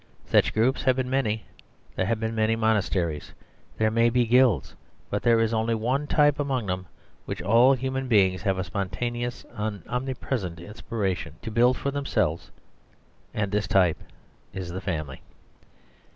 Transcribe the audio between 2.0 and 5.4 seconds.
have been monasteries; there may be guilds; but there